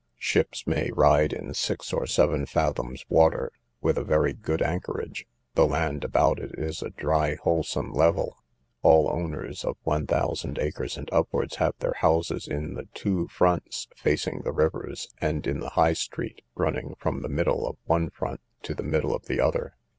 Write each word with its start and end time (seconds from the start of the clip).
Ships 0.17 0.65
may 0.65 0.89
ride 0.91 1.31
in 1.31 1.53
six 1.53 1.93
or 1.93 2.07
seven 2.07 2.47
fathoms 2.47 3.05
water, 3.07 3.51
with 3.81 3.99
a 3.99 4.03
very 4.03 4.33
good 4.33 4.59
anchorage; 4.63 5.27
the 5.53 5.67
land 5.67 6.03
about 6.03 6.39
it 6.39 6.57
is 6.57 6.81
a 6.81 6.89
dry 6.89 7.35
wholesome 7.35 7.93
level. 7.93 8.41
All 8.81 9.11
owners 9.11 9.63
of 9.63 9.77
one 9.83 10.07
thousand 10.07 10.57
acres 10.57 10.97
and 10.97 11.07
upwards 11.13 11.57
have 11.57 11.77
their 11.77 11.93
houses 11.97 12.47
in 12.47 12.73
the 12.73 12.89
two 12.95 13.27
fronts, 13.27 13.87
facing 13.95 14.41
the 14.41 14.53
rivers, 14.53 15.07
and 15.21 15.45
in 15.45 15.59
the 15.59 15.69
High 15.69 15.93
street, 15.93 16.41
running 16.55 16.95
from 16.97 17.21
the 17.21 17.29
middle 17.29 17.67
of 17.67 17.77
one 17.85 18.09
front 18.09 18.41
to 18.63 18.73
the 18.73 18.81
middle 18.81 19.13
of 19.13 19.27
the 19.27 19.39
other. 19.39 19.75